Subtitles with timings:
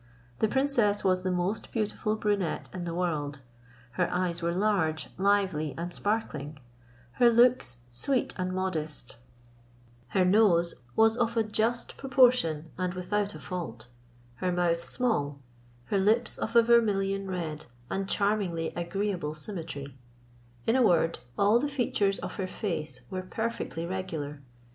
[0.39, 3.41] The princess was the most beautiful brunette in the world;
[3.91, 6.57] her eyes were large, lively, and sparkling;
[7.19, 9.17] her looks sweet and modest;
[10.07, 13.89] her nose was of a just proportion and without a fault,
[14.37, 15.37] her mouth small,
[15.85, 19.99] her lips of a vermilion red and charmingly agreeable symmetry;
[20.65, 24.41] in a word, all the features of her face were perfectly regular.